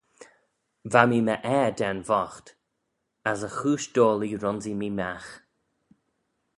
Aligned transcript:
Va 0.91 1.01
mee 1.09 1.25
my 1.27 1.35
ayr 1.57 1.71
da'n 1.79 1.99
voght: 2.09 2.47
as 3.31 3.39
y 3.47 3.49
chooish 3.57 3.87
doillee 3.95 4.39
ronsee 4.41 4.77
mee 4.79 4.95
magh. 4.99 5.29